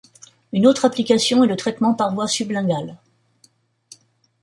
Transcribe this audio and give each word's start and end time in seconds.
Une 0.51 0.65
autre 0.65 0.85
application 0.85 1.43
est 1.43 1.47
le 1.47 1.55
traitement 1.55 1.93
par 1.93 2.11
voie 2.11 2.27
sub-linguale. 2.27 2.97